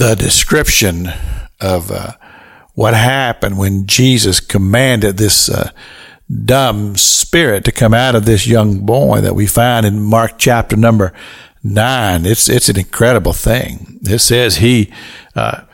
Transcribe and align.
the 0.00 0.16
description 0.16 1.10
of 1.60 1.90
uh, 1.90 2.12
what 2.72 2.94
happened 2.94 3.58
when 3.58 3.86
Jesus 3.86 4.40
commanded 4.40 5.18
this 5.18 5.50
uh, 5.50 5.72
dumb 6.46 6.96
spirit 6.96 7.66
to 7.66 7.72
come 7.72 7.92
out 7.92 8.14
of 8.14 8.24
this 8.24 8.46
young 8.46 8.86
boy 8.86 9.20
that 9.20 9.34
we 9.34 9.46
find 9.46 9.84
in 9.84 10.00
Mark 10.00 10.38
chapter 10.38 10.74
number 10.74 11.12
nine. 11.62 12.24
It's 12.24 12.48
it's 12.48 12.70
an 12.70 12.78
incredible 12.78 13.34
thing. 13.34 14.00
It 14.04 14.20
says 14.20 14.56
he 14.56 14.90
uh, 15.36 15.64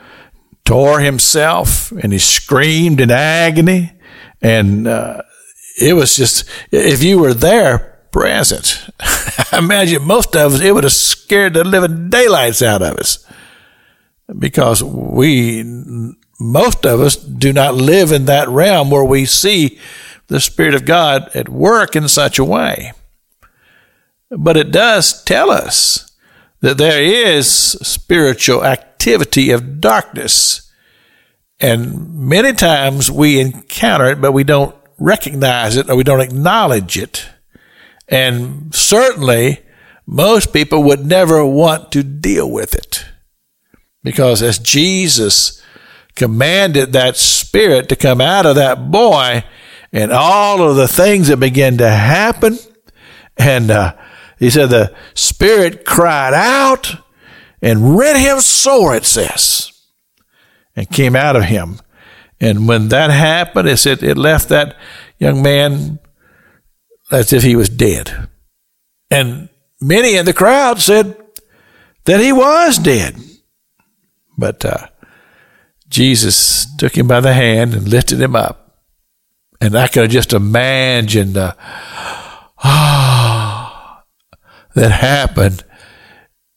tore 0.64 0.98
himself 0.98 1.92
and 1.92 2.12
he 2.12 2.18
screamed 2.18 3.00
in 3.00 3.12
agony, 3.12 3.92
and 4.42 4.88
uh, 4.88 5.22
it 5.80 5.94
was 5.94 6.16
just 6.16 6.50
if 6.72 7.00
you 7.00 7.20
were 7.20 7.34
there 7.34 8.00
present, 8.10 8.88
I 9.52 9.58
imagine 9.58 10.04
most 10.04 10.34
of 10.34 10.54
us 10.54 10.60
it 10.60 10.74
would 10.74 10.82
have 10.82 10.92
scared 10.92 11.54
the 11.54 11.62
living 11.62 12.10
daylights 12.10 12.60
out 12.60 12.82
of 12.82 12.96
us 12.96 13.24
because 14.38 14.82
we 14.82 15.62
most 16.38 16.84
of 16.84 17.00
us 17.00 17.16
do 17.16 17.52
not 17.52 17.74
live 17.74 18.12
in 18.12 18.26
that 18.26 18.48
realm 18.48 18.90
where 18.90 19.04
we 19.04 19.24
see 19.24 19.78
the 20.26 20.40
Spirit 20.40 20.74
of 20.74 20.84
God 20.84 21.30
at 21.34 21.48
work 21.48 21.96
in 21.96 22.08
such 22.08 22.38
a 22.38 22.44
way. 22.44 22.92
But 24.30 24.56
it 24.56 24.72
does 24.72 25.22
tell 25.24 25.50
us 25.50 26.12
that 26.60 26.78
there 26.78 27.02
is 27.02 27.48
spiritual 27.48 28.64
activity 28.64 29.50
of 29.50 29.80
darkness. 29.80 30.72
And 31.60 32.14
many 32.14 32.52
times 32.52 33.10
we 33.10 33.40
encounter 33.40 34.06
it, 34.06 34.20
but 34.20 34.32
we 34.32 34.44
don't 34.44 34.74
recognize 34.98 35.76
it 35.76 35.88
or 35.88 35.96
we 35.96 36.04
don't 36.04 36.20
acknowledge 36.20 36.98
it. 36.98 37.28
And 38.08 38.74
certainly 38.74 39.60
most 40.06 40.52
people 40.52 40.82
would 40.84 41.04
never 41.06 41.44
want 41.44 41.92
to 41.92 42.02
deal 42.02 42.50
with 42.50 42.74
it. 42.74 43.04
Because 44.06 44.40
as 44.40 44.60
Jesus 44.60 45.60
commanded 46.14 46.92
that 46.92 47.16
spirit 47.16 47.88
to 47.88 47.96
come 47.96 48.20
out 48.20 48.46
of 48.46 48.54
that 48.54 48.92
boy 48.92 49.42
and 49.92 50.12
all 50.12 50.62
of 50.62 50.76
the 50.76 50.86
things 50.86 51.26
that 51.26 51.38
began 51.38 51.78
to 51.78 51.90
happen, 51.90 52.56
and 53.36 53.68
uh, 53.68 53.96
he 54.38 54.48
said 54.48 54.66
the 54.66 54.94
Spirit 55.14 55.84
cried 55.84 56.34
out 56.34 56.94
and 57.60 57.98
rent 57.98 58.16
him 58.16 58.38
sore, 58.38 58.94
it 58.94 59.06
says, 59.06 59.72
and 60.76 60.88
came 60.88 61.16
out 61.16 61.34
of 61.34 61.42
him. 61.42 61.80
And 62.40 62.68
when 62.68 62.90
that 62.90 63.10
happened, 63.10 63.68
it 63.68 63.78
said 63.78 64.04
it 64.04 64.16
left 64.16 64.50
that 64.50 64.76
young 65.18 65.42
man 65.42 65.98
as 67.10 67.32
if 67.32 67.42
he 67.42 67.56
was 67.56 67.68
dead. 67.68 68.28
And 69.10 69.48
many 69.80 70.14
in 70.14 70.26
the 70.26 70.32
crowd 70.32 70.78
said 70.78 71.16
that 72.04 72.20
he 72.20 72.32
was 72.32 72.78
dead. 72.78 73.16
But 74.36 74.64
uh, 74.64 74.88
Jesus 75.88 76.66
took 76.76 76.96
him 76.96 77.08
by 77.08 77.20
the 77.20 77.32
hand 77.32 77.74
and 77.74 77.88
lifted 77.88 78.20
him 78.20 78.36
up. 78.36 78.80
And 79.60 79.76
I 79.76 79.88
could 79.88 80.10
just 80.10 80.32
imagine 80.32 81.32
the, 81.32 81.56
ah, 82.58 84.04
that 84.74 84.92
happened 84.92 85.64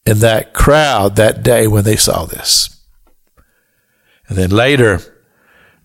in 0.05 0.19
that 0.19 0.53
crowd 0.53 1.15
that 1.15 1.43
day 1.43 1.67
when 1.67 1.83
they 1.83 1.95
saw 1.95 2.25
this. 2.25 2.75
And 4.27 4.37
then 4.37 4.49
later, 4.49 4.99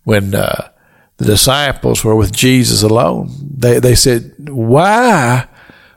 when 0.04 0.34
uh, 0.34 0.70
the 1.16 1.24
disciples 1.24 2.04
were 2.04 2.16
with 2.16 2.32
Jesus 2.32 2.82
alone, 2.82 3.30
they, 3.40 3.78
they 3.78 3.94
said, 3.94 4.34
Why 4.48 5.46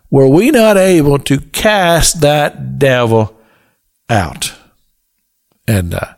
were 0.09 0.28
we 0.28 0.52
not 0.52 0.78
able 0.78 1.20
to 1.20 1.39
cast 1.39 2.22
that 2.22 2.80
devil 2.80 3.38
out? 4.09 4.56
And 5.68 5.94
uh, 5.94 6.16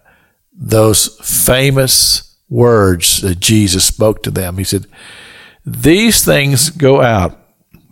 those 0.53 1.17
famous 1.23 2.37
words 2.49 3.21
that 3.21 3.39
Jesus 3.39 3.85
spoke 3.85 4.23
to 4.23 4.31
them, 4.31 4.57
he 4.57 4.63
said, 4.63 4.85
These 5.65 6.23
things 6.23 6.69
go 6.69 7.01
out 7.01 7.39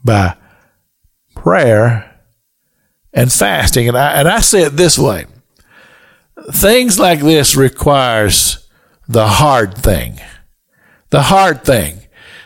by 0.03 0.35
prayer 1.35 2.21
and 3.13 3.31
fasting. 3.31 3.87
And 3.87 3.97
I, 3.97 4.13
and 4.19 4.27
I 4.27 4.39
say 4.41 4.63
it 4.63 4.73
this 4.73 4.97
way. 4.97 5.25
Things 6.51 6.99
like 6.99 7.19
this 7.19 7.55
requires 7.55 8.67
the 9.07 9.27
hard 9.27 9.75
thing, 9.75 10.19
the 11.09 11.23
hard 11.23 11.63
thing, 11.63 12.01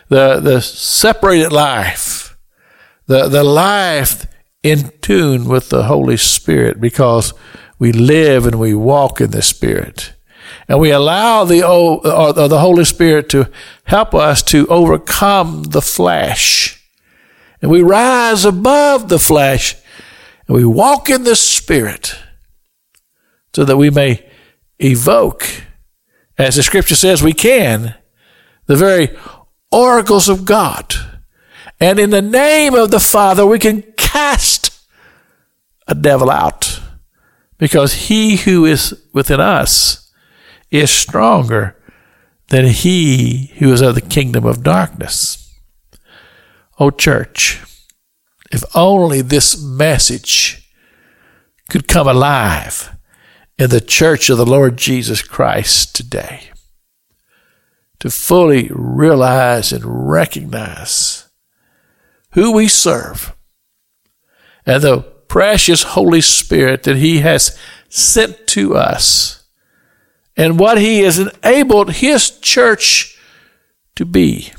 the, 0.08 0.40
the 0.40 0.60
separated 0.60 1.52
life, 1.52 2.36
the, 3.06 3.28
the 3.28 3.44
life 3.44 4.26
in 4.62 4.92
tune 5.00 5.46
with 5.46 5.68
the 5.68 5.84
Holy 5.84 6.16
Spirit 6.16 6.80
because 6.80 7.34
we 7.82 7.90
live 7.90 8.46
and 8.46 8.60
we 8.60 8.72
walk 8.72 9.20
in 9.20 9.32
the 9.32 9.42
Spirit. 9.42 10.12
And 10.68 10.78
we 10.78 10.92
allow 10.92 11.42
the, 11.42 11.66
or 11.66 12.00
uh, 12.06 12.30
uh, 12.30 12.46
the 12.46 12.60
Holy 12.60 12.84
Spirit 12.84 13.28
to 13.30 13.50
help 13.82 14.14
us 14.14 14.40
to 14.44 14.68
overcome 14.68 15.64
the 15.64 15.82
flesh. 15.82 16.80
And 17.60 17.72
we 17.72 17.82
rise 17.82 18.44
above 18.44 19.08
the 19.08 19.18
flesh 19.18 19.74
and 20.46 20.56
we 20.56 20.64
walk 20.64 21.10
in 21.10 21.24
the 21.24 21.34
Spirit 21.34 22.14
so 23.52 23.64
that 23.64 23.76
we 23.76 23.90
may 23.90 24.30
evoke, 24.78 25.44
as 26.38 26.54
the 26.54 26.62
scripture 26.62 26.94
says 26.94 27.20
we 27.20 27.32
can, 27.32 27.96
the 28.66 28.76
very 28.76 29.08
oracles 29.72 30.28
of 30.28 30.44
God. 30.44 30.94
And 31.80 31.98
in 31.98 32.10
the 32.10 32.22
name 32.22 32.74
of 32.74 32.92
the 32.92 33.00
Father, 33.00 33.44
we 33.44 33.58
can 33.58 33.82
cast 33.96 34.70
a 35.88 35.96
devil 35.96 36.30
out 36.30 36.71
because 37.62 38.08
he 38.08 38.38
who 38.38 38.64
is 38.64 38.92
within 39.12 39.38
us 39.38 40.12
is 40.72 40.90
stronger 40.90 41.80
than 42.48 42.64
he 42.64 43.52
who 43.58 43.72
is 43.72 43.80
of 43.80 43.94
the 43.94 44.00
kingdom 44.00 44.44
of 44.44 44.64
darkness. 44.64 45.56
O 46.80 46.90
church, 46.90 47.62
if 48.50 48.64
only 48.74 49.22
this 49.22 49.62
message 49.62 50.74
could 51.70 51.86
come 51.86 52.08
alive 52.08 52.96
in 53.56 53.70
the 53.70 53.80
church 53.80 54.28
of 54.28 54.38
the 54.38 54.44
Lord 54.44 54.76
Jesus 54.76 55.22
Christ 55.22 55.94
today, 55.94 56.50
to 58.00 58.10
fully 58.10 58.70
realize 58.72 59.72
and 59.72 60.10
recognize 60.10 61.28
who 62.32 62.50
we 62.50 62.66
serve 62.66 63.36
and 64.66 64.82
the 64.82 65.11
precious 65.32 65.82
Holy 65.82 66.20
Spirit 66.20 66.82
that 66.82 66.96
He 66.96 67.20
has 67.20 67.58
sent 67.88 68.46
to 68.48 68.76
us 68.76 69.44
and 70.36 70.58
what 70.58 70.76
He 70.76 70.98
has 71.00 71.18
enabled 71.18 71.92
His 71.92 72.38
church 72.40 73.18
to 73.96 74.04
be. 74.04 74.52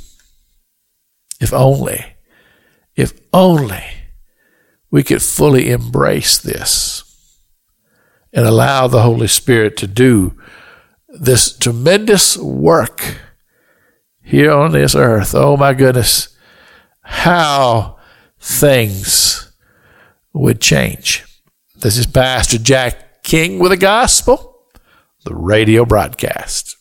If 1.39 1.53
only 1.53 2.16
if 2.95 3.13
only 3.31 3.83
we 4.89 5.03
could 5.03 5.22
fully 5.22 5.69
embrace 5.69 6.39
this 6.39 7.03
and 8.33 8.44
allow 8.44 8.88
the 8.88 9.03
Holy 9.03 9.28
Spirit 9.28 9.78
to 9.78 9.85
do 9.85 10.35
this 11.07 11.56
tremendous 11.56 12.35
work 12.35 13.19
here 14.23 14.51
on 14.51 14.72
this 14.72 14.95
earth. 14.95 15.35
Oh 15.35 15.56
my 15.56 15.75
goodness, 15.75 16.35
how 17.03 18.00
things 18.39 19.53
would 20.33 20.59
change. 20.59 21.23
This 21.75 21.97
is 21.97 22.07
Pastor 22.07 22.57
Jack 22.57 23.23
King 23.23 23.59
with 23.59 23.71
the 23.71 23.77
gospel, 23.77 24.67
the 25.25 25.35
radio 25.35 25.85
broadcast. 25.85 26.71